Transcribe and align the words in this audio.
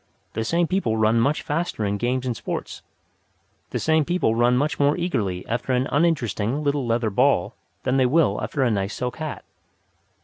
The 0.33 0.43
same 0.43 0.65
people 0.65 0.97
run 0.97 1.19
much 1.19 1.43
faster 1.43 1.85
in 1.85 1.97
games 1.99 2.25
and 2.25 2.35
sports. 2.35 2.81
The 3.69 3.77
same 3.77 4.03
people 4.03 4.33
run 4.33 4.57
much 4.57 4.79
more 4.79 4.97
eagerly 4.97 5.45
after 5.47 5.73
an 5.73 5.87
uninteresting; 5.91 6.63
little 6.63 6.87
leather 6.87 7.11
ball 7.11 7.53
than 7.83 7.97
they 7.97 8.07
will 8.07 8.41
after 8.41 8.63
a 8.63 8.71
nice 8.71 8.95
silk 8.95 9.17
hat. 9.17 9.45